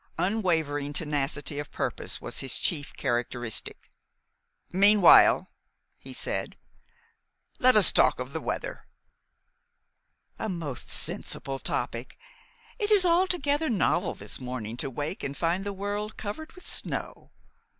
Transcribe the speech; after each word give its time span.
Unwavering 0.17 0.93
tenacity 0.93 1.59
of 1.59 1.69
purpose 1.71 2.19
was 2.19 2.39
his 2.39 2.57
chief 2.57 2.91
characteristic. 2.95 3.91
"Meanwhile," 4.71 5.51
he 5.99 6.11
said, 6.11 6.57
"let 7.59 7.77
us 7.77 7.91
talk 7.91 8.19
of 8.19 8.33
the 8.33 8.41
weather." 8.41 8.87
"A 10.39 10.49
most 10.49 10.89
seasonable 10.89 11.59
topic. 11.59 12.17
It 12.79 12.89
was 12.89 13.05
altogether 13.05 13.69
novel 13.69 14.15
this 14.15 14.39
morning 14.39 14.75
to 14.77 14.89
wake 14.89 15.23
and 15.23 15.37
find 15.37 15.63
the 15.63 15.71
world 15.71 16.17
covered 16.17 16.53
with 16.53 16.65
snow." 16.65 17.29